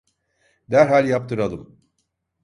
[0.71, 1.79] Derhal yaptıralım…